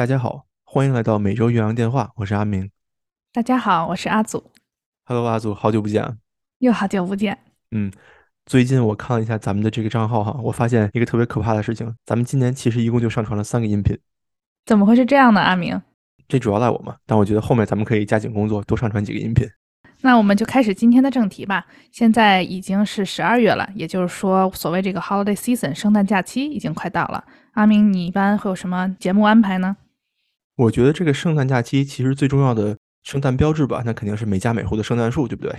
[0.00, 2.70] 大家好，欢迎来到每周岳阳电话，我是阿明。
[3.34, 4.50] 大家好，我是阿祖。
[5.04, 6.16] Hello，阿祖，好久不见。
[6.60, 7.36] 又好久不见。
[7.72, 7.92] 嗯，
[8.46, 13.94] 最近我看了一下咱们的这个账号哈，我发现一个特别可怕的事情，咱们今年其实一共就上传了三个音频。
[14.64, 15.40] 怎么会是这样呢？
[15.42, 15.78] 阿明？
[16.26, 19.46] 这主要赖我嘛，但我觉得后面咱们可以加紧工作，多上传几个音频。
[20.00, 21.66] 那我们就开始今天的正题吧。
[21.92, 27.22] 现在已经是十二月了，也就是说，所谓这个 holiday season 圣诞假期已经快到了。
[27.52, 29.76] 阿明，你一般会有什么节目安排呢？
[30.60, 35.54] 我觉得这个圣诞假期其实最重要的圣诞标志吧，那肯定是每家每户的圣诞树，对不对？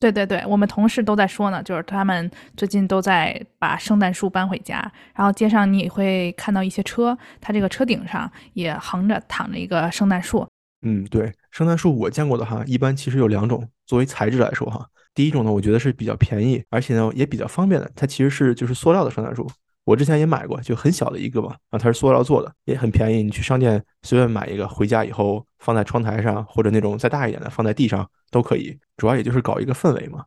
[0.00, 10.46] 对对对，我们同事都在说呢，就是他们最近都在把圣诞树搬回家，然后街上你也会看到一些车，它这个车顶上也横着躺着一个圣诞树。
[10.80, 13.68] 嗯，对，圣诞树我见过的哈，一般其实有两种。
[13.86, 19.46] 作为材质来说哈，第一种呢，我觉得是比较便宜，而且呢也比较方便的，它其实是就是塑料的圣诞树。
[19.86, 23.22] 我之前也买过，就很小的一个嘛，啊，它是塑料做的，也很便宜。
[23.22, 28.76] 你去商店随便买一个，回家以后放在窗台上，或者那种再大一点的放在地上都可以。
[28.96, 30.24] 主要也就是搞一个氛围嘛。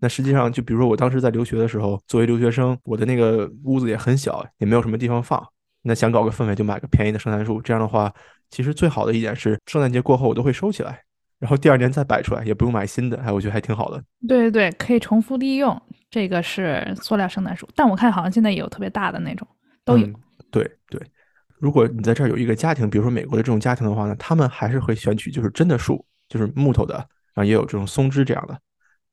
[0.00, 5.40] 那实际上，就比如说我当时在留学的时候，作为留学生，我的那个屋子也很小，也没有什么地方放。
[5.82, 7.62] 那想搞个氛围，就买个便宜的圣诞树。
[7.62, 8.12] 这样的话，
[8.50, 11.00] 其实最好的一点是，圣诞节过后我都会收起来，
[11.38, 13.16] 然后第二年再摆出来，也不用买新的。
[13.18, 14.02] 哎，我觉得还挺好的。
[14.26, 15.80] 对对对，可以重复利用。
[16.10, 19.46] 这个是塑料圣诞树，但我看好像现在也有特别大的那种，
[19.84, 20.06] 都有。
[20.50, 21.00] 对对，
[21.58, 26.94] 如果你在这儿有一个家庭，比如说美国的这种家庭的话呢，他们还是会选取就是真的树，就是木头的，
[27.34, 28.58] 然后也有这种松枝这样的。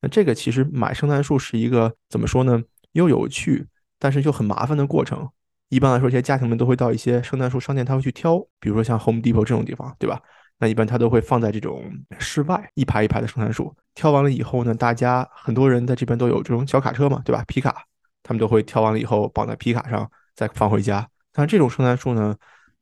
[0.00, 2.62] 那这个其实买圣诞树是一个怎么说呢？
[2.92, 3.66] 又有趣，
[3.98, 5.28] 但是又很麻烦的过程。
[5.68, 10.20] 一般来说，这些家庭们都会到一些圣诞树商店，他会去挑，比如说像 Home Depot 这种地方，对吧？
[10.58, 11.84] 那一般它都会放在这种
[12.18, 17.44] 室外一排一排的圣诞树，挑完了以后呢，大家很多人在这边都有这种小卡车嘛，对吧？
[17.46, 17.84] 皮卡，
[18.22, 21.08] 他们都会挑完了以后绑在皮卡上再放回家。
[21.32, 22.34] 但这种圣诞树呢，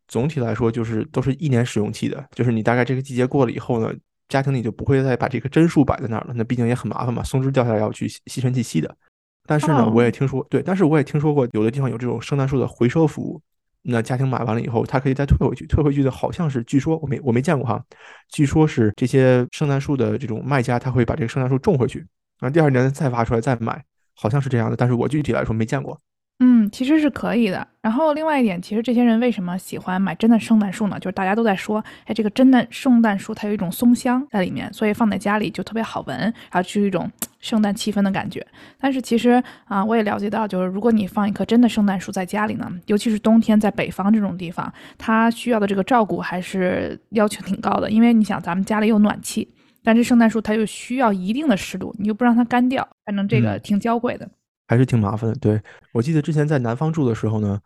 [0.09, 3.93] 总体来说就是都是一年使用期的，就是你大概这个季节过了以后呢，
[4.29, 6.33] 家庭里就不会再把这个真树摆在那儿了。
[6.35, 8.97] 那毕竟也很麻烦嘛，松枝掉下来要去吸尘器吸的。
[9.45, 13.41] 但是呢，我也听说，对，但是我也听说过有的地方有这种圣诞树的回收服务。
[13.89, 17.83] 那家庭买完了以后，他可以再退回去，退回去的好像是，据说我没我没见过哈，
[18.29, 22.01] 据说是这些圣诞树的这种卖家，他会把这个圣诞树种回去，
[22.41, 23.83] 然后第二年再挖出来再买，
[24.15, 25.99] 好像是这样的，但是我具体来说没见过。
[26.39, 27.67] 嗯，其实是可以的。
[27.81, 30.99] 然后另外一点，其实这些人为什么喜欢买真的圣诞树呢？
[31.01, 37.11] 就是大家都在说，哎，这个真的圣诞树它有一种松香在里面，所以放在家里就特别好闻，然后就是一种
[37.47, 38.45] 圣诞气氛的感觉。
[38.79, 47.91] 但是其实啊，我也了解到，就是如果你放一棵真的圣诞树在家里呢，尤其是冬天在北方这种地方，它需要的这个照顾还是要求挺高的。
[47.91, 49.49] 因为你想，咱们家里有暖气，
[49.85, 54.29] 但是圣诞树它又需要一定的湿度，你又不让它干掉，反正这个挺娇贵的。
[54.69, 55.37] 还是挺麻烦的。
[55.37, 55.61] 对
[55.93, 57.61] 我记得之前在南方住的时候呢，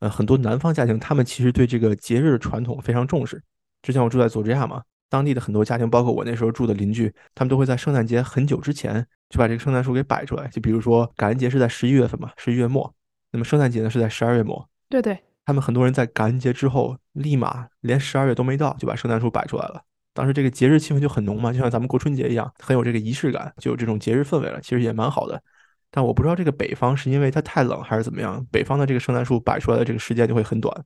[0.00, 3.42] 呃，很多南方家庭他们其实对这个节日的传统非常重视。
[3.82, 10.48] 之前我住在佐治亚嘛，当地的很多家庭，包括我那时候住的邻居，他们都会在圣诞节很久之前就把这个圣诞树给摆出来。
[10.48, 12.92] 就比如说感恩节是在十一月份嘛，十一月末，
[13.32, 14.68] 那么圣诞节呢是在十二月末。
[14.88, 19.82] 对对，他们很多人在感恩节之后，立马连十二月都没到就把圣诞树摆出来了。
[20.12, 24.60] 当时这个节日气氛就很浓嘛，就像咱们过春节一样，很有这个仪式感，就有这种节日氛围了。
[24.60, 25.42] 其实也蛮好的。
[25.90, 30.84] 但我不知道这个北方是因为它太冷还是怎么样，北方的这个圣诞树摆出来的这个时间就会很短。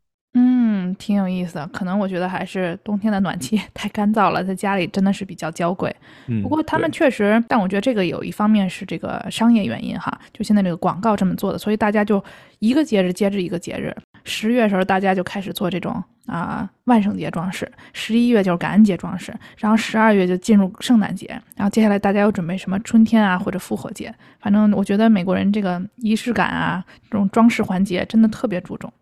[0.90, 1.66] 嗯，挺有意思的。
[1.68, 5.94] 可能我觉得还是冬天的暖气 太干燥了，在家里真的是比较娇贵。
[6.26, 12.22] 嗯，不过他们确实，但我觉得这个有一方面是这个商业原因哈，就现在这个广告这么做的，所以大家就
[12.58, 13.94] 一个节日接着一个节日。
[14.24, 17.64] 十月的时候，大家就开始做这种啊万圣节装饰；
[17.94, 21.26] 十一月就是感恩节装饰，然后十二月就进入圣诞节，
[21.56, 24.14] 然后接下来大家又准备什么春天啊或者复活节。
[24.38, 28.92] 反正我觉得美国人这个仪式感啊，这种装饰环节真的特别注重。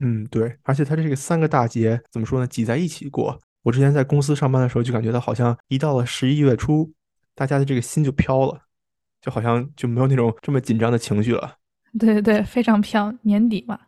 [0.00, 2.46] 嗯，对，而且它这个三个大节怎么说呢？
[2.46, 3.40] 挤在一起过。
[3.64, 6.92] 我之前在公司上班的时候，就感觉到好像一到了十一月初，
[7.34, 8.60] 大家的这个心就飘了，
[9.20, 11.56] 就好像就没有那种这么紧张的情绪了。
[11.98, 13.78] 对对对，非常飘，年底嘛。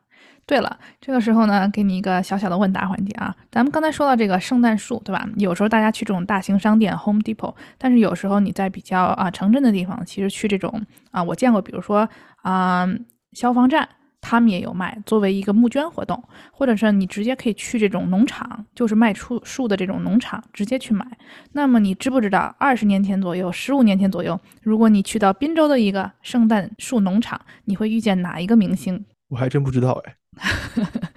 [0.46, 3.32] 对了，这个时候呢，给你一个小小的问答环节啊。
[3.52, 5.28] 咱们刚才说到这个圣诞树，对吧？
[5.36, 12.08] 有时候大家去这种大型商店 Home Depot，但是有时候你在比较啊城镇的地方，其实去这种啊，我见过，比如说
[12.42, 12.88] 啊
[13.32, 13.88] 消防站，
[14.20, 16.22] 他们也有卖，作为一个募捐活动，
[16.52, 21.06] 或者是你直接可以去这种农场，就是卖出树的这种农场，直接去买。
[21.52, 29.04] 那么你知不知道，二十年前左右，十五年前左右，如果你去到滨州的一个圣诞树农场，你会遇见哪一个明星？
[29.28, 30.14] 我还真不知道哎。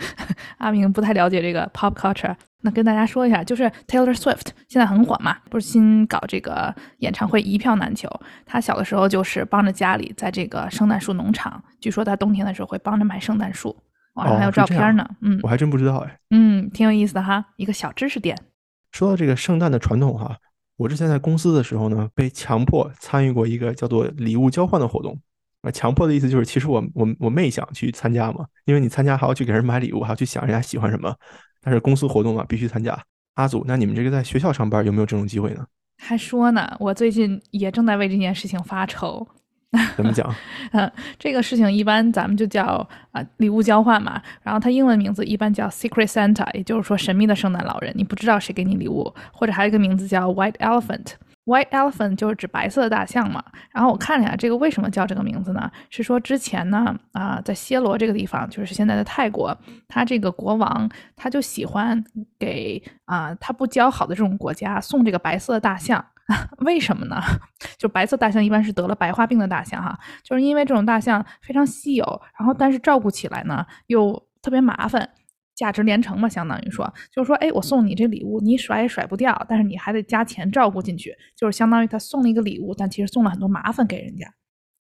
[0.63, 8.10] 阿明不太了解这个 pop culture，那跟大家说一下，就是 Taylor Swift 现在很火嘛，不是新搞这个演唱会一票难求。
[8.45, 13.75] 他小的时候就是帮着家里在这个圣诞树农场，据说他冬天的时候会帮着买圣诞树，
[14.13, 15.06] 网上还有照片呢。
[15.21, 16.18] 嗯，我还真不知道哎。
[16.30, 18.38] 嗯，挺有意思的哈，一个小知识点。
[18.92, 20.38] 说到这个圣诞的传统哈，
[20.77, 25.19] 我之前在公司的时候呢，被强迫参与过一个叫做礼物交换的活动。
[25.63, 31.15] 啊，强迫的意思就是，其实我我我妹想去参加嘛，因为你参加还要去给人买礼物，还要去想人家喜欢什么。
[31.62, 32.98] 但是公司活动嘛，必须参加。
[33.36, 35.65] 阿祖，那你们这个在学校上班有没有这种机会呢？
[35.98, 39.25] 还说呢，我最近也正在为这件事情发愁。
[39.95, 40.30] 怎么讲？
[40.74, 44.21] 嗯，这个事情一般咱们就叫啊礼物交换嘛。
[44.42, 49.12] 然后它英文名字一般叫 Secret Santa，也就是说神秘的圣诞老人，你不知道谁给你礼物。
[49.31, 51.13] 或者还有一个名字叫 White Elephant。
[51.45, 55.69] White elephant 就是指白色的大象嘛，然后我看了一下这个为什么叫这个名字呢？
[55.90, 59.57] 是说之前呢，啊，在暹罗这个地方，就是现在的泰国，
[59.88, 62.01] 他这个国王他就喜欢
[62.40, 66.04] 给啊他不交好的这种国家送这个白色的大象，
[66.66, 67.22] 为什么呢？
[67.78, 75.10] 就白色大象一般是得了白化病的大象哈，就是因为这种大象非常稀有，然后但是照顾起来呢又特别麻烦。
[75.55, 84.27] 价值连城嘛，相当于说，就是说，哎，我送你这礼物，你甩也甩不掉，但是你还得加钱照顾进去，就是相当于他送了一个礼物，但其实送了很多麻烦给人家，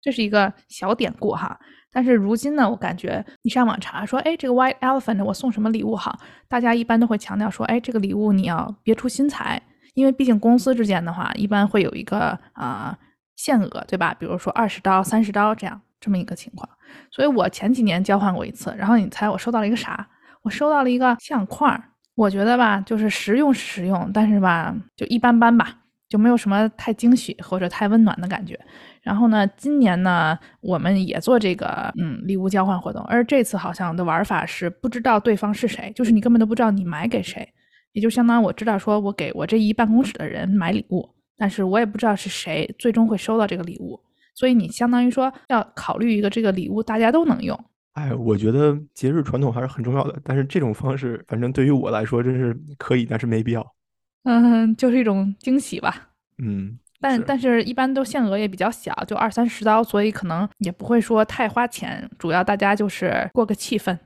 [0.01, 1.59] 这是一个小典故哈。
[1.93, 6.17] 但是如今呢，我感觉你上网查说，哎，这个 White Elephant 我送什么礼物好？
[6.47, 9.61] 大家一般都会强调说，哎，这个礼物你要别出心裁，
[9.93, 12.97] 因为毕竟公司之间的话，一般会有一个啊
[13.35, 14.13] 限额，对吧？
[14.13, 16.69] 比如说二十刀、三十刀这样这么一个情况。
[17.11, 20.07] 所以我前几年交换过一次，然后你猜我收到了一个啥？
[20.43, 21.81] 我收到了一个相框，
[22.15, 25.77] 我觉得吧，就是实用实用，但是吧，就一般般吧，
[26.09, 28.59] 就没有什么太惊喜或者太温暖的感觉。
[29.01, 37.47] 然后呢，今年呢，我们也做这个嗯礼物交换活动，而这次好像的玩法是不知道对方是谁，就是你根本都不知道你买给谁，
[37.93, 41.07] 也就相当于我知道说我给我这一办公室的人买礼物，
[41.37, 43.99] 但是我也不知道是谁最终会收到这个礼物，
[44.35, 47.57] 所以你相当于说要考虑一个这个礼物大家都能用。
[47.93, 53.75] 哎，我觉得节日传统还是很重要的，但是这种方式，反正对于我来说，真是可以，但是没必要。
[54.23, 56.09] 嗯，就是一种惊喜吧。
[56.37, 63.97] 嗯，但但是一般都限额也比较小，就二三十刀，所以可能也不会说太花钱，主要大家就是过个气氛。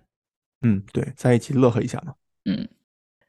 [0.61, 2.13] 嗯，对，在一起乐呵一下嘛。
[2.45, 2.67] 嗯。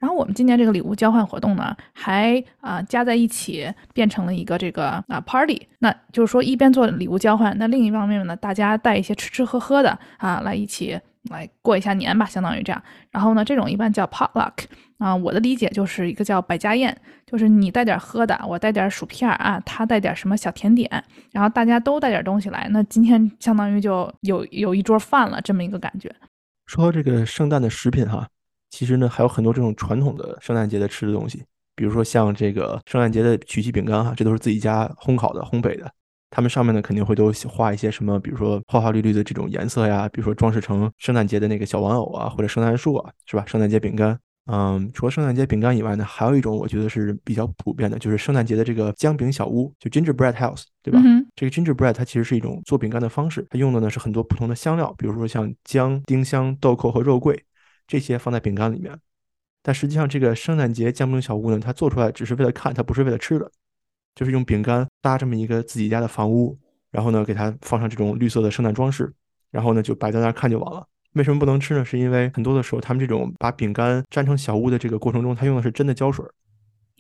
[0.07, 10.97] 然后我们今年这个礼物交换活动呢，还啊加在一起变成了一个这个啊 party，那就是说一边做礼物交换，那另一方面呢，大家带一些吃吃喝喝的啊来一起
[11.31, 12.81] 来过一下年吧，相当于这样。
[13.11, 14.53] 然后呢，这种一般叫 potluck
[14.99, 20.89] 啊，我的理解就是一个叫百家宴，就是你带点喝的，我带点薯片啊，他带点什么小甜点，
[21.33, 26.15] 然后大家都带点东西来，那今天相当于就有有一桌饭了，这么一个感觉。
[26.67, 28.29] 说这个圣诞的食品哈。
[28.71, 31.43] 其实呢，还有很多这种传统的圣诞节的吃的东西，
[31.75, 35.91] 比如说像这个圣诞节的曲奇饼干哈，这都是自己家烘烤的、烘焙的。
[36.29, 43.45] 他们上面呢肯定会都画一些什么，比如说花花绿绿的这种颜色呀，比如说装饰成圣诞节的那个小玩偶啊，或者圣诞树啊，是吧？
[43.47, 44.19] 圣诞节饼干，
[44.53, 51.01] 嗯，除了圣诞节饼干以外呢，还有一种我觉得是比较普遍的，就是圣诞节的这个姜饼小屋，就 gingerbread house，对吧？
[51.37, 57.41] 这个 gingerbread 它其实是一种做饼干的方式，它用的呢是很多不同的香料，比如说像姜、丁香、豆蔻和肉桂。
[57.87, 58.99] 这些放在饼干里面，
[59.63, 63.51] 但实际上这个圣诞节姜饼小屋呢，它做出来只是为了看，它不是为了吃的，
[64.15, 66.59] 就是用饼干搭这么一个自己家的房屋，
[66.91, 69.13] 然后呢给它放上这种绿色的圣诞装饰，
[69.51, 70.87] 然后呢就摆在那儿看就完了。
[71.13, 71.85] 为什么不能吃呢？
[71.85, 76.25] 是因为很多的时候他们这种把饼干粘成小屋的这个过程中，他用的是真的胶水。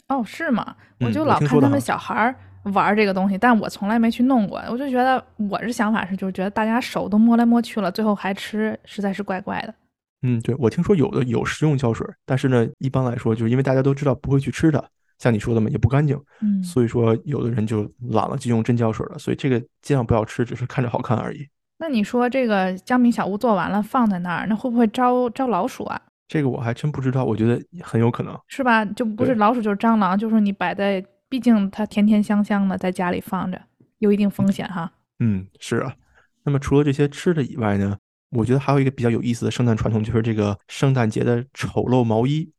[0.08, 0.76] 哦，是吗？
[1.00, 2.34] 我就老看他们小孩
[2.72, 4.58] 玩这个东西，但我从来没去弄过。
[4.70, 9.75] 我就觉得我是想法是，就是觉得大家手都摸来摸去了，最后还吃，实在是怪怪的。
[10.23, 14.82] 嗯，对，我听说有的有食用胶水，但是呢，一般来说，就是因为大家都知道不会去吃它，
[15.18, 19.18] 像你说的嘛，也不干净，嗯，所以说有的人就懒了，就用真胶水了。
[19.18, 21.46] 所以这个尽量不要吃，只是看着好看而已。
[21.78, 26.00] 那你说这个姜饼小屋做完了放在那儿，那会不会招招老鼠啊？
[26.26, 28.85] 这个我还真不知道，我觉得很有可能是吧？
[28.85, 33.61] 就不是老鼠就是蟑螂，就是你摆在，毕竟它甜甜香香的，在家里放着，
[33.99, 34.90] 有一定风险哈。
[35.20, 35.94] 嗯，是啊。
[36.42, 37.96] 那么除了这些吃的以外呢？
[38.30, 42.50] 我觉得还有一个比较有意思的圣诞传统，就是这个圣诞节的丑陋毛衣。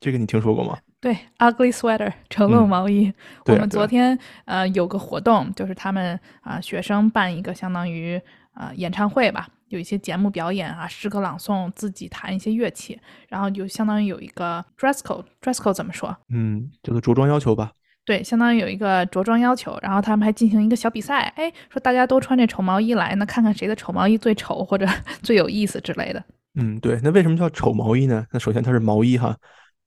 [0.00, 0.78] 这个你听说过吗？
[1.00, 3.12] 对，ugly sweater， 丑陋毛衣。
[3.46, 8.20] 我们昨天呃有个活动，就是他们啊学生办一个相当于
[8.52, 15.24] 啊演唱会吧，有一些节目表演啊，诗歌朗诵，自己弹一些乐器，然后就相当于有一个 dress code。
[15.40, 16.14] dress code 怎么说？
[16.28, 17.72] 嗯，叫做着装要求吧。
[18.04, 24.86] 对，相当于有一个着装要求，然后他们还进行一个小比赛，哎，说大家都穿这丑毛衣来，那看看谁的丑毛衣最丑或者
[25.22, 26.22] 最有意思之类的。
[26.56, 28.26] 嗯，对，那为什么叫丑毛衣呢？
[28.30, 29.34] 那首先它是毛衣哈，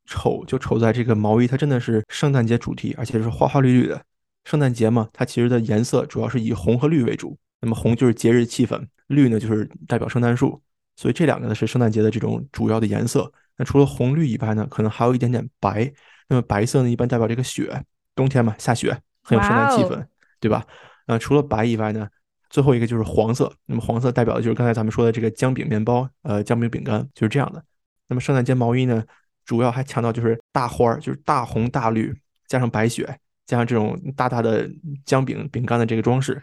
[0.05, 4.01] 丑就丑在这个毛衣，它真的是圣诞节主题，而且是花花绿绿的。
[4.45, 10.59] 圣诞节嘛，它其实的颜色主要是以红和绿为主，那么红就是节日气氛，绿呢就是代表圣诞树，
[10.95, 13.31] 所以这两个呢是圣诞节的这种主要的颜色。
[13.57, 15.91] 那除了红绿以外呢，可能还有一点点白。
[16.29, 17.83] 那么白色呢，一般代表这个雪，
[18.17, 18.89] 冬天嘛，下雪
[19.23, 20.05] 很有圣诞气氛，
[20.41, 20.65] 对吧？
[21.05, 22.09] 呃，除了白以外呢，
[22.49, 23.49] 最后一个就是黄色。
[23.67, 27.63] 那么黄色代表的就是刚才咱们说的这个姜饼面包，呃，姜饼饼干就是这样的。
[28.07, 29.01] 那么圣诞节毛衣呢，
[29.45, 32.13] 主要还强调就是大花儿，就是大红大绿，
[32.47, 33.05] 加上白雪，
[33.45, 34.69] 加上这种大大的
[35.05, 36.41] 姜饼饼干的这个装饰。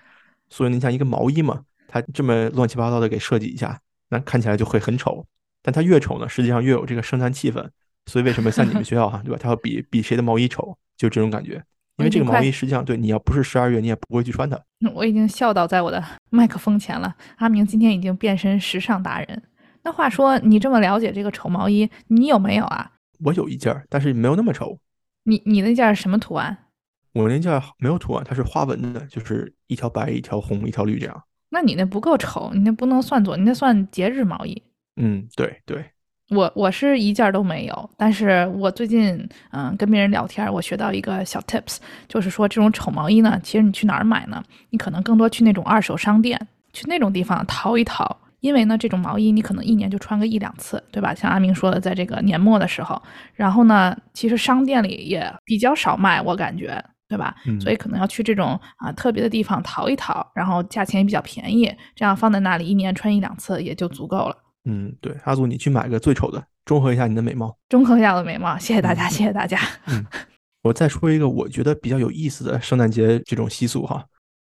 [0.48, 3.78] 所以你像一个毛衣嘛，它这么乱七八糟的给设计一下，
[4.08, 5.26] 那看起来就会很丑。
[5.62, 7.66] 但它越丑呢，实际上越有这个圣诞气氛。
[8.06, 9.38] 所以为什么像你们学校哈，对吧？
[9.40, 11.62] 它要比比谁的毛衣丑，就这种感觉。
[11.96, 14.60] 因为这个毛衣实际上对你要不是十二月，你也不会去穿它。
[14.92, 17.14] 我已经笑倒在我的麦克风前了。
[17.36, 19.42] 阿明今天已经变身时尚达人。
[19.84, 22.90] 那话说，你这么了解这个丑毛衣，你有没有啊？
[23.20, 24.76] 我有一件，但是没有那么丑。
[25.22, 26.66] 你你那件什么图案？
[27.12, 31.22] 我那件没有图案，它是花纹的，就是一条白、一条红、一条绿这样。
[31.50, 34.60] 那你那不够丑，你那不能算作，你那算节日毛衣。
[34.96, 35.84] 嗯，对对。
[36.30, 41.76] 我我是一件都没有，但是我最近嗯跟别人聊天，我学到一个小 tips，
[42.08, 44.42] 就是说这种丑毛衣呢，其实你去哪儿买呢？
[44.70, 46.40] 你可能更多去那种二手商店，
[46.72, 51.14] 去那种地方淘一淘，因为呢这种毛衣你可能一年就穿个一两次，对吧？
[51.14, 53.00] 像阿明说的，在这个年末的时候，
[53.34, 57.36] 然后呢，其实商店里也比较少卖，我感觉，对吧？
[57.60, 64.36] 所以可能要去这种啊特别的地方淘一淘，然后价钱也比较便宜，这样放在那里一年穿一两次也就足够了。
[64.64, 69.58] 嗯，对，阿祖，你去买个最丑的，中和一下你的美貌，中和一下我的美貌，谢谢大家，谢谢大家。
[69.86, 70.04] 嗯，
[70.62, 74.04] 我再说一个我觉得比较有意思的圣诞节这种习俗哈，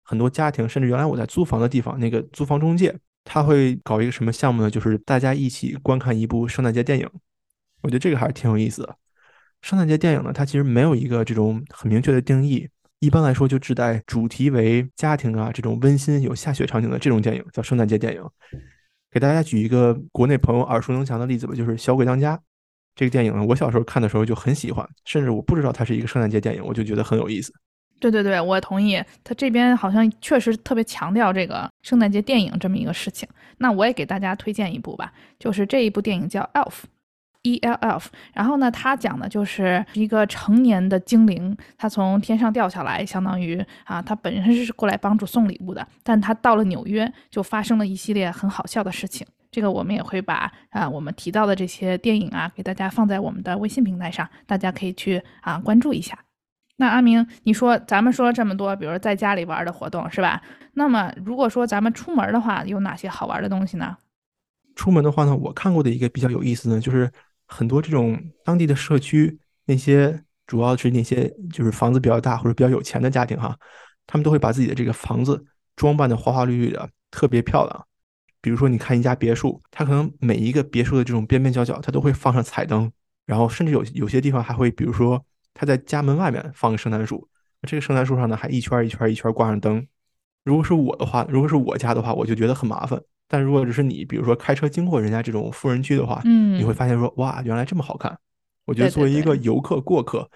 [0.05, 4.71] 很多家庭甚至原来我在租房的地方，那个租房中介他会搞一个什么项目呢？
[4.71, 7.09] 就是大家一起观看一部圣诞节电影，
[7.81, 8.97] 我觉得这个还是挺有意思的。
[9.63, 18.23] 圣诞节电影呢，它其实没有一个这种很明确的定义，一般来说就指代主题为家庭啊这种温馨有下雪场景的这种电影叫圣诞节电影。
[19.13, 22.35] 给大家举一个国内朋友耳熟能详的例子吧，就是《小鬼当家》
[22.95, 23.45] 这个电影呢。
[23.45, 27.53] 我小时候看的时候就很喜欢，甚至我不知道它是一个圣诞节电影，我就觉得很有意思。
[28.01, 29.01] 对对对，我同意。
[29.23, 33.29] 他这边好像确实特别强调这个圣诞节电影这么一个事情。
[33.59, 36.71] 那我也给大家推荐一部吧，就是这一部电影叫《Elf》。
[37.43, 49.27] E L F，然后呢，他讲的就是一个成年的精灵，他从天上掉下来，相当于啊，他本身是过来帮助送礼物的，但他到了纽约就发生了一系列很好笑的事情。
[49.51, 56.17] 这个我们也会把啊我们提到的这些电影啊给大家放在我们的微信平台上，大家可以去啊关注一下。
[56.77, 60.41] 那阿明，你说咱们说了这么多，比如在家里玩的活动是吧？
[60.75, 63.97] 那么如果说咱们出门的话，有哪些好玩的东西呢？
[64.77, 67.11] 出门的话呢，我看过的一个比较有意思呢，就是。
[67.53, 73.57] 很多这种当地的社区，那些主要是那些就是房子比较大或者比较有钱的家庭哈，
[74.07, 75.45] 他们都会把自己的这个房子
[75.77, 77.87] 装扮的花花绿绿的，特别漂亮。
[78.41, 82.91] 比如说，你看一家别墅，它可能每一个别墅的这种边边角角，它都会放上彩灯，
[83.25, 87.29] 然后甚至有有些地方还会，比如说他在家门外面放个圣诞树，
[87.63, 89.87] 这个圣诞树上呢还一圈一圈一圈挂上灯。
[90.45, 93.01] 如果是我的话，如果是我家的话，我就觉得很麻烦。
[93.33, 98.15] 但如果只是你，比如说开车经过人家这种富人区的话，嗯，你会发现说，哇，原来这么好看。
[98.67, 100.29] 我觉得作为一个游客过客，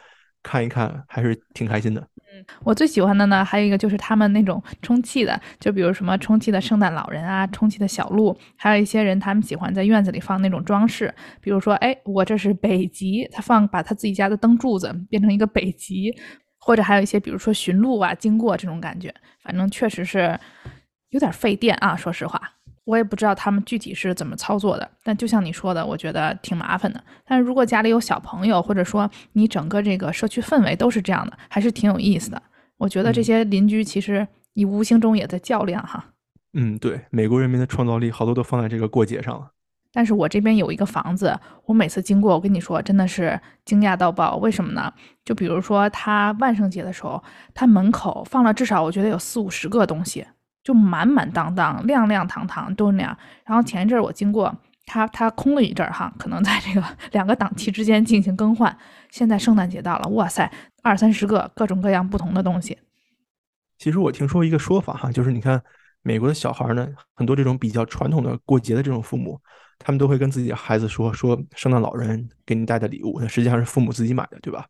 [0.43, 2.01] 看一看还是挺开心的。
[2.01, 16.11] 嗯，我最喜欢的呢，还有一个就是他们那种充气的，就比如什么充气的圣诞老人啊，充气的小鹿，还有一些人他们喜欢在院子里放那种装饰，比如说，哎，我这是北极，他放把他自己家的灯柱子变成一个北极，
[16.59, 20.41] 或者还有一些比如说驯鹿啊经过这种感觉，反正确实是
[21.11, 22.41] 有点费电啊，说实话。
[22.87, 27.03] 我也不知道他们具体是怎么操作的，但就像你说的，我觉得挺麻烦的。
[27.27, 32.41] 但是如果家里有小朋友，或者说你整个这个社区氛围都是这样的，还是挺有意思的。
[32.79, 36.13] 我觉得这些邻居其实你无形中也在较量哈。
[36.53, 39.51] 嗯，对，美国人民的创造力好多都放在这个过节上了。
[39.93, 44.37] 但是我这边有一个房子，我每次经过，我跟你说，真的是惊讶到爆。
[44.37, 44.93] 为什么呢？
[45.25, 47.21] 就比如说他万圣节的时候，
[47.53, 50.25] 他门口放了至少我觉得有四五十个东西。
[50.67, 53.17] 就满满当当、亮亮堂堂都是那样。
[53.45, 54.53] 然后前一阵儿我经过，
[54.85, 58.77] 它它空了一阵儿哈，可能在这个 两个档期之间进行更换。
[59.13, 60.51] 现在圣诞节到了，哇塞，
[60.83, 62.77] 二三十个各种各样不同的东西。
[63.79, 65.63] 其实我听说一个说法哈，就是你看
[66.03, 69.41] 美国的小孩呢，很多这种比较传统的过节的这种父母，
[69.79, 74.67] 他们都会跟自己的孩子说说圣诞老人给你带的礼物，那实际上是父母自己买的，对吧？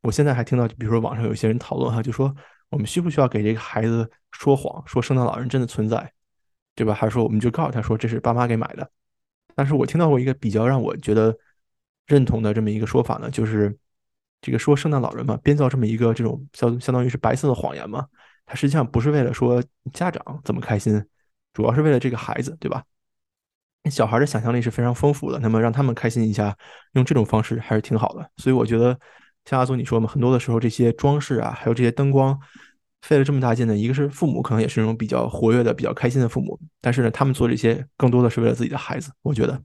[0.00, 2.34] 我现在还听到，比如说网上有些人讨论哈，就说。
[2.70, 6.12] 我们需不需要给这个孩子说谎，说圣诞老人真的存在，
[6.74, 6.94] 对吧？
[6.94, 8.90] 还是说我们就告诉他说这是爸妈给买的？
[9.54, 11.36] 但是我听到过一个比较让我觉得
[12.06, 13.76] 认同的这么一个说法呢，就是
[14.40, 18.06] 这个说圣诞老人嘛，编造这么一个这种相相当于是白色的谎言嘛，
[18.46, 19.62] 他实际上不是为了说
[19.92, 21.04] 家长怎么开心，
[21.52, 22.82] 主要是为了这个孩子，对吧？
[23.90, 26.56] 小孩的想象力是非常丰富的，那么让他们开心一下，
[26.92, 28.30] 用这种方式还是挺好的。
[28.36, 28.98] 所以我觉得，
[29.44, 32.38] 像阿祖你说嘛，很多的时候这些装饰啊，还有这些灯光，
[33.02, 39.60] 费了这么大劲呢，一个是父母可能也是那种比较活跃的、比较开心的父母，但是呢，他们做这些更多的是为了自己的孩子，我觉得。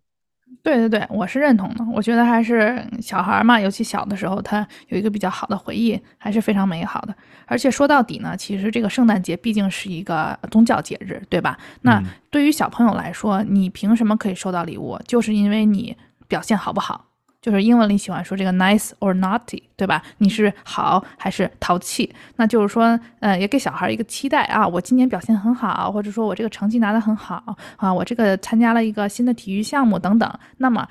[0.64, 1.86] 对对对，我是认同的。
[1.94, 7.16] 我觉得还是小孩嘛，尤其小的时候，他有一个比较好的回忆，还是非常美好的。
[7.46, 11.56] 而且说到底呢，其实这个圣诞节毕竟是一个宗教节日，对吧？
[11.82, 12.02] 那
[12.32, 14.98] 对于小朋友来说，你凭什么可以收到礼物？
[15.06, 15.96] 就是因为你
[16.28, 17.06] 表现好不好。
[17.46, 20.02] 就是英文里喜欢说这个 nice or naughty，对吧？
[20.18, 22.12] 你是好还是淘气？
[22.38, 30.28] 那就是说，呃，也给小孩一个期待啊，我今年表现很好，或者说我这个成绩拿得很好啊，我这个参加了一个新的体育项目等等。
[30.58, 30.88] 那么，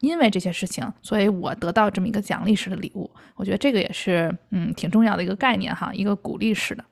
[0.00, 3.10] 因为这些事情，所以我得到这么一个奖励式的礼物。
[3.34, 6.82] 我觉得这个也是，嗯，挺重要的一个概念哈，一个鼓励式的。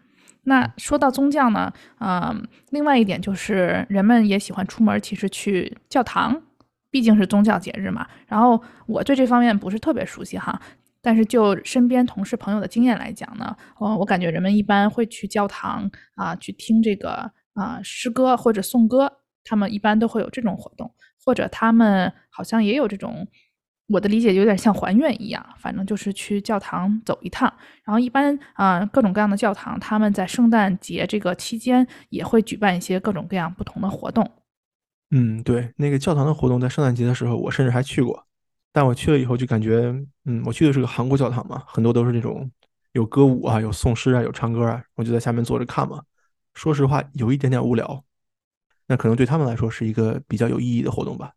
[0.42, 6.42] 那说到宗教呢，嗯，另外一点就是人们也喜欢出门，其实去教堂。
[6.96, 10.58] 毕竟是宗教节日嘛，然后我对这方面不是特别熟悉哈，
[11.02, 19.12] 但是就身边同事朋友的经验来讲呢，哦，我感觉人们一般会去教堂啊，去听这个啊诗歌或者颂歌，
[19.44, 20.90] 他们一般都会有这种活动，
[21.22, 23.28] 或者他们好像也有这种，
[23.88, 27.52] 我的理解有点像还愿一样，反正就是去教堂走一趟，
[27.84, 34.26] 然后一般啊各种各样的教堂，他们在圣诞节这个期间也会举办一些各种各样不同的活动。
[35.18, 38.26] 嗯，对，那个教堂的活动在圣诞节的时候，我甚至还去过。
[38.70, 39.94] 但我去了以后就感觉，
[40.26, 42.50] 嗯，我去的是个韩国教堂嘛，很多都是那种
[42.92, 46.02] 有歌舞啊，有颂诗啊，有唱歌啊，我就在下面坐着看嘛。
[46.52, 48.04] 说实话，有一点点无聊。
[48.86, 51.32] 那可能对他们来说是一个比较有意义的活动吧。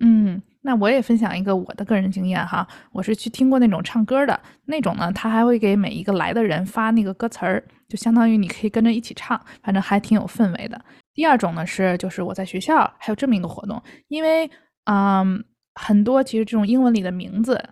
[0.00, 10.80] 嗯，那我也分享一个我的个人经验哈，我是去听过那种唱歌的那种呢，他还会给每一个来的人发那个歌词儿，就相当于你可以跟着一起唱，反正还挺有氛围的。
[11.14, 14.50] 第二种呢是，就是我在学校还有这么一个活动，因为
[14.84, 17.70] 嗯，很多其实这种英文里的名字，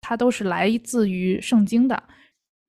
[0.00, 2.02] 它都是来自于圣经的。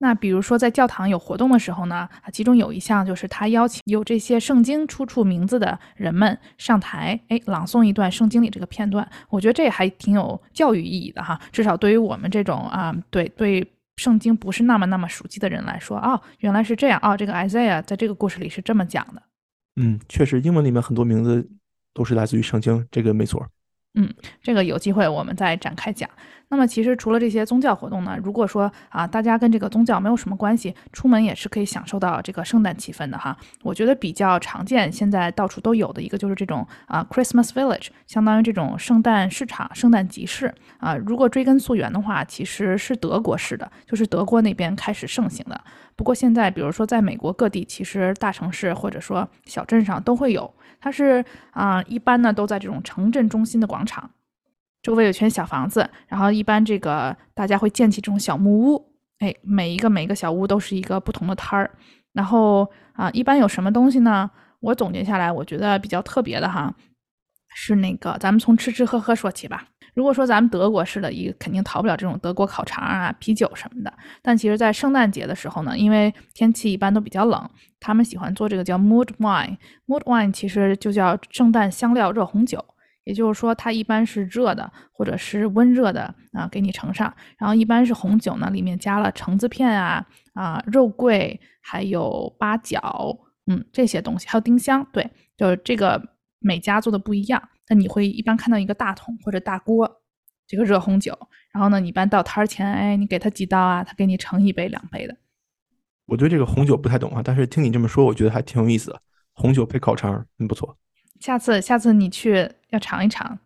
[0.02, 9.06] 那比如说在教堂有活动的时候呢，啊，其中有一项就是他邀请有这些圣经出处名字的人们上台，哎，朗诵一段圣经里这个片段。
[9.28, 19.22] 我觉得这还挺有教育意义的哈，至少对于我们这种啊，对对圣经不是那么那么熟悉的人来说，哦，原来是这样哦，这个 Isaiah 在这个故事里是这么讲的。
[19.82, 21.48] 嗯，确实，英文里面很多名字
[21.94, 23.46] 都是来自于圣经，这个没错。
[23.94, 24.12] 嗯，
[24.42, 26.08] 这个有机会我们再展开讲。
[26.50, 33.36] 那么其实除了这些宗教活动呢，如果说啊大家跟这个宗教没有什么关系，出门也是可以享受到这个圣诞气氛的哈。
[33.62, 40.96] 我觉得比较常见，现在到处都有的一个就是这种啊 Christmas Village，相当于这种圣诞市场、圣诞集市啊。
[40.96, 45.60] 如果追根溯源的话，其实是德国式的，就是德国那边开始盛行的。
[45.94, 50.52] 不过现在比如说在美国各地，其实大城市或者说小镇上都会有。
[50.80, 54.10] 它是啊，一般呢都在这种城镇中心的广场，
[54.82, 61.70] 周围有圈小房子，然后一般这个大家会建起这种小木屋，哎，每一个每一个小屋都是一个不同的摊儿，
[62.12, 64.30] 然后啊，一般有什么东西呢？
[64.60, 66.74] 我总结下来，我觉得比较特别的哈，
[67.54, 69.66] 是那个咱们从吃吃喝喝说起吧。
[69.92, 73.92] 如果说咱们德国式的，一个肯定逃不了这种德国烤肠啊、啤酒什么的。
[74.22, 79.56] 但其实，在圣诞节的时候呢，因为天气一般都比较冷，他们喜欢做这个叫 mood wine。
[79.88, 82.64] mood wine 其实就叫圣诞香料热红酒，
[83.10, 87.12] 也就是说，它一般是热的或者是温热的啊，给你盛上。
[87.36, 93.18] 然后一般是红酒呢，里面加了橙子片啊、啊肉桂，还有八角，
[93.48, 94.86] 嗯，这些东西，还有丁香。
[94.92, 96.00] 对，就是这个
[96.38, 97.42] 每家做的不一样。
[97.68, 100.02] 那你会一般看到一个大桶或者大锅，
[100.46, 101.18] 这个热红酒，
[101.52, 105.16] 然后呢，你一般到摊儿前，哎，你给他几刀啊，他给你盛一杯两杯的。
[106.06, 109.02] 我对这个红酒不太懂啊，但是听你这么说，我觉得还挺有意思的。
[109.32, 110.76] 红酒配烤肠，嗯，不错。
[111.20, 113.38] 下次下次你去要尝一尝。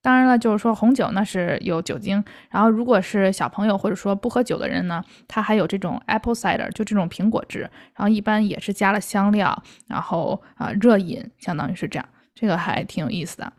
[0.00, 7.60] 当然了，就是说红酒那是有酒精，然后如果是小朋友或者说不喝酒的人呢，他还有这种 apple cider，就这种苹果汁，
[7.94, 12.08] 然后一般也是加了香料，然后啊热饮，相当于是这样。
[12.34, 13.52] 这个还挺有意思的。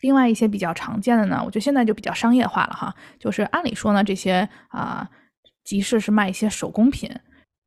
[0.00, 2.94] 另外一些比较常见的呢，我觉得现在就比较商业化了哈。
[3.18, 5.10] 就是按理说呢，这些啊
[5.64, 7.10] 集市是卖一些手工品。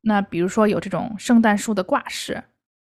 [0.00, 2.42] 那比如说有这种圣诞树的挂饰，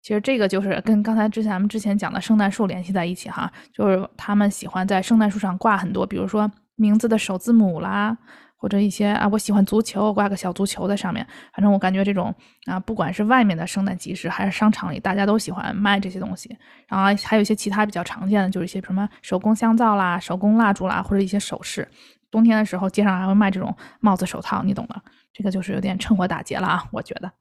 [0.06, 3.52] 其实这个就是跟刚才之前咱们之前讲的圣诞树联系在一起哈。
[3.74, 8.15] 就是他们喜欢在圣诞树上挂很多，比如说名字的首字母啦。
[8.58, 11.26] 或者一些啊，我喜欢足球，挂个小足球在上面。
[11.54, 12.34] 反正我感觉这种
[12.65, 16.56] 啊，不管是外面的圣诞集市，还是商场里，大家都喜欢卖这些东西。
[16.88, 21.88] 然后还有一些其他比较常见的，就是一些什么手工香皂啦、手工蜡烛啦，或者一些首饰。
[22.32, 25.00] 冬天的时候，街上还会卖这种帽子、手套，你懂的。
[25.32, 27.32] 这个就是有点趁火打劫了啊，我觉得。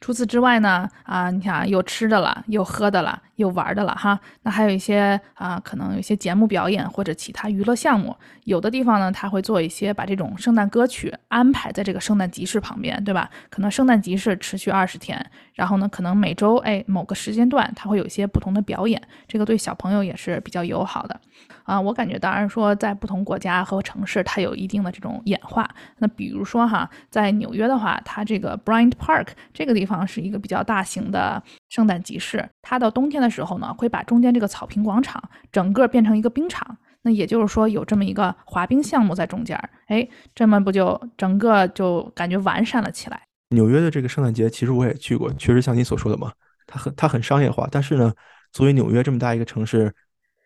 [0.00, 4.18] 除此之外呢，啊，你看有吃的了，有喝的了，有玩的了哈。
[4.42, 8.16] 那还有一些啊，可能有一些节目表演或者其他娱乐项目。
[8.44, 13.28] 有的地方呢，他会做一些把这种圣诞歌曲安排在这个圣诞集市旁边，对吧？
[13.50, 21.20] 可能圣诞集市持续二十天，然后呢，可能每周哎某个时间段，他会有一些不同的表演，这个对小朋友也是比较友好的。
[21.64, 25.68] 啊，我感觉当然说在不同国家和城市，它有一定的这种演化。
[25.98, 32.48] 那比如说哈，在纽约的话，它这个 Bryant Park 这个地方是一个比较大型的圣诞集市。
[32.62, 35.22] 它到冬天的时候呢，会把中间这个草坪广场
[35.52, 36.76] 整个变成一个冰场。
[37.02, 43.22] 那也就是说有这么一个滑冰项目在中间，哎，这么不就整个就感觉完善了起来。
[43.50, 46.32] 纽约的这个圣诞节其实我也去过，确实像你所说的嘛，
[46.66, 48.12] 它很它很商业化，但是呢，
[48.52, 49.94] 作为纽约这么大一个城市，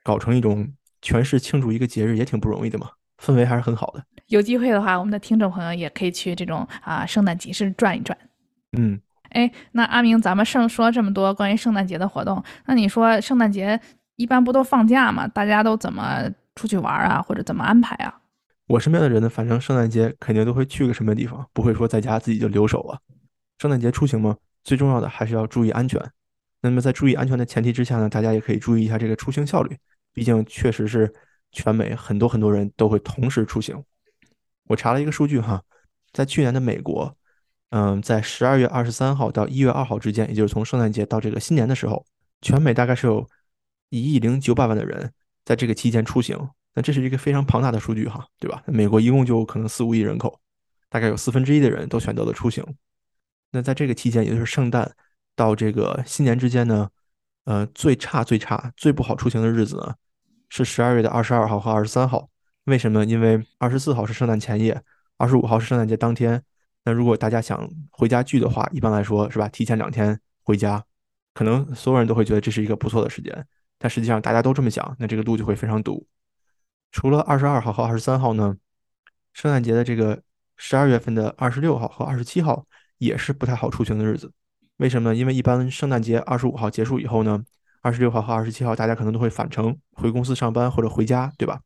[0.02, 0.72] 搞成一种。
[1.04, 2.88] 全市庆祝一个节日也挺不容易的嘛，
[3.20, 4.00] 氛围还是很好的。
[4.28, 8.16] 有机会的话，我们的听众朋友也可以去这种啊圣诞集市转一转。
[8.78, 9.00] 嗯，
[9.32, 13.78] 哎，那阿明，咱们圣说这么多关于圣诞节的活动，那你说圣诞节
[14.16, 15.26] 一般不都放假吗？
[15.28, 18.20] 大家都怎么出去玩啊，或者怎么安排啊？
[18.68, 22.98] 我身边的人呢，反正圣诞节肯定都会去个什么地方，不会说在家自己就留守了。
[23.58, 26.00] 圣诞节出行嘛，最重要的还是要注意安全。
[26.60, 29.76] 那么在注意安全的前提之下呢，大家也可以注意一下这个出行效率。
[30.14, 31.12] 毕竟确实是
[31.50, 33.82] 全美很多很多人都会同时出行。
[34.68, 35.62] 我查了一个数据哈，
[36.12, 37.14] 在去年的美国，
[37.74, 42.04] 嗯，在十二月二十三号到一月二号之间，也就是从圣诞节到这个新年的时候，
[42.42, 43.26] 全美大概是有
[43.88, 45.10] 一亿零九百万的人
[45.46, 46.38] 在这个期间出行。
[46.74, 48.62] 那这是一个非常庞大的数据哈，对吧？
[48.66, 50.38] 美国一共就可能四五亿人口，
[50.90, 52.62] 大概有四分之一的人都选择了出行。
[53.52, 54.94] 那在这个期间，也就是圣诞
[55.34, 56.90] 到这个新年之间呢？
[57.44, 59.94] 呃，最差、最差、最不好出行的日子呢，
[60.50, 62.28] 是十二月的二十二号和二十三号。
[62.64, 63.04] 为什么？
[63.04, 64.78] 因为二十四号是圣诞前夜，
[65.16, 66.42] 二十五号是圣诞节当天。
[66.84, 69.48] 那如果大家想回家聚的话，一般来说是吧？
[69.48, 70.84] 提前两天回家，
[71.32, 73.46] 可能所有人都会觉得这是一个不错的时间。
[73.78, 76.06] 但实际上大家都这么想，那这个路就会非常堵。
[76.90, 78.56] 除了二十二号和二十三号呢，
[79.32, 80.22] 圣诞节的这个
[80.56, 82.66] 十二月份的二十六号和二十七号
[82.98, 84.32] 也是不太好出行的日子。
[84.76, 85.16] 为什么呢？
[85.16, 87.44] 因为一般圣诞节二十五号结束以后呢，
[87.80, 91.60] 二十六号和二十七号大家可能都会返程回公司上班或者回家，对吧？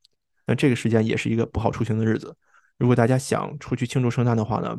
[0.47, 2.37] 那这个时间也是一个不好出行的日子。
[2.79, 4.77] 如果大家想出去庆祝圣诞的话呢，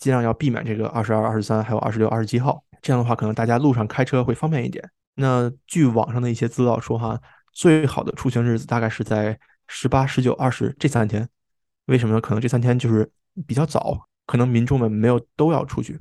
[0.00, 2.60] 尽量要避免这个二十二、二十三还有二十六、二十七号。
[2.82, 4.90] 这样的话，可能大家路上开车会方便一点。
[5.14, 7.20] 那据网上的一些资料说，哈，
[7.52, 11.28] 最好的出行日子大概是在十八、十九、二十这三天。
[11.86, 12.20] 为什么呢？
[12.20, 13.08] 可能这三天就是
[13.46, 16.00] 比较早，可能民众们没有都要出去。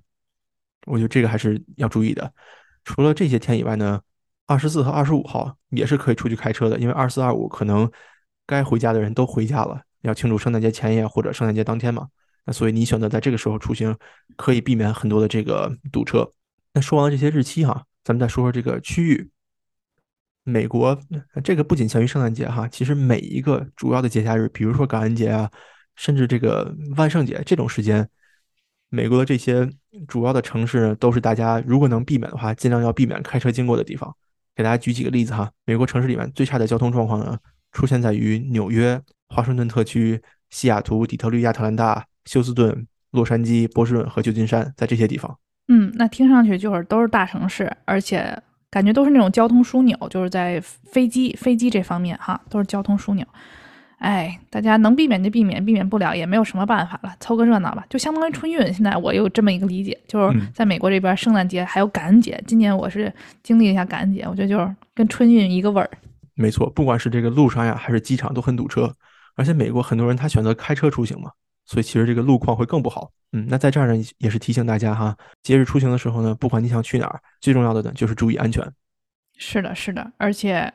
[0.87, 2.33] 我觉得这个还是要注意的。
[2.85, 3.99] 除了这些天以外呢，
[4.47, 7.91] 二十四和二十五号也是可以出去开车的，因为二四二五可能
[8.47, 12.07] 该回家的人都回家了，要庆祝圣诞节前夜或者圣诞节当天嘛。
[12.51, 13.95] 所以你选择在这个时候出行，
[14.35, 16.31] 可以避免很多的这个堵车。
[16.73, 19.29] 那说完了这些日期哈，咱们再说说这个区域。
[20.43, 20.99] 美国
[21.43, 25.51] 这个不仅限于圣诞节哈，其实每一个主要的节假日，比如说感恩节啊，
[25.95, 28.09] 甚至这个万圣节这种时间。
[28.91, 29.69] 美国的这些
[30.07, 34.15] 主要的城市都是大家如果能避免的话，尽量要避免开车经过的地方。
[34.55, 37.37] 给大家举几个例子哈，美国城市里面最差的交通状况呢，
[37.71, 45.37] 出现在于纽约、华盛顿特区、西雅图、底特律、亚特兰大、休斯顿、洛杉矶、波士顿和旧金山，在这些地方。
[45.67, 53.25] 嗯，那听上去就是都是大城市，而且感觉都是那种交通枢纽，就是在飞机飞机这方面哈，都是交通枢纽。
[53.97, 58.73] 哎，大家能避免就避免，避免不了也没有什么办法了，凑个热闹吧，就相当于春运。
[58.73, 62.41] 现在我有这么一个理解，就是在美国这边，圣诞节还有感恩节。
[62.47, 65.89] 今年我是经历了一下感恩节，我觉得就是跟春运一个味儿。
[66.35, 68.93] 没错，不管是这个路上呀，还是机场都很堵车，
[69.35, 71.31] 而且美国很多人他选择开车出行嘛，
[71.69, 73.11] 所以其实这个路况会更不好。
[73.31, 78.67] 嗯，那在这儿呢，也是提醒大家哈，节日出行的时候呢，不管你想去哪儿，最重要的呢就是注意安全。
[79.37, 80.73] 是的，是的，而且。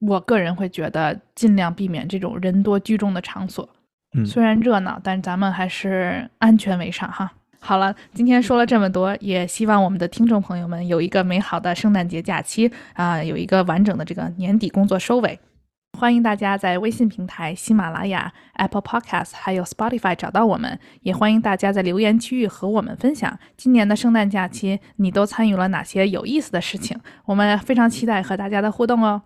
[0.00, 3.68] 我个人会觉得尽量避免这种人多聚众的场所，
[4.16, 7.30] 嗯，虽然热闹，但咱们还是安全为上哈。
[7.60, 15.38] 好了，今天说了这么多，也希望我们的听众朋友们有一个美好的圣诞节假期啊，有一个完整的这个年底工作收尾。
[15.96, 26.98] 欢迎大家在微信平台、喜马拉雅、Apple Podcast 还有 Spotify 找到我们，也欢迎大家在留言区域和我们分享今年的圣诞假期你都参与了哪些有意思的事情。
[27.24, 29.22] 我们非常期待和大家的互动哦。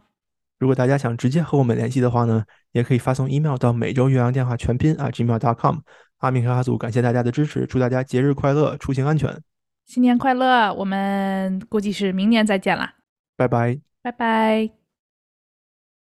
[0.59, 5.79] 如果大家想直接和我们联系的话呢，也可以发送 email 到每周岳阳电话全拼啊 gmail.com。
[6.19, 9.41] 阿明和阿祖感谢大家的支持，祝大家节日快乐，出行安全，
[9.87, 10.75] 新年快乐！
[10.75, 12.95] 我们估计是明年再见啦，
[13.37, 14.78] 拜拜，拜拜。